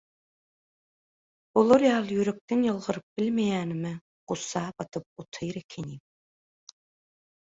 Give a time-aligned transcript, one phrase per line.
[1.61, 3.91] Olar ýaly ýürekden ýylgyryp bilmeýänime
[4.33, 6.01] gussa batyp otyr ekenim.